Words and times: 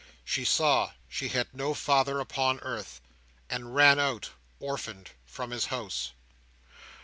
She 0.25 0.45
saw 0.45 0.93
she 1.07 1.27
had 1.27 1.53
no 1.53 1.75
father 1.75 2.19
upon 2.19 2.57
earth, 2.61 3.01
and 3.51 3.75
ran 3.75 3.99
out, 3.99 4.31
orphaned, 4.59 5.11
from 5.27 5.51
his 5.51 5.65
house. 5.67 6.13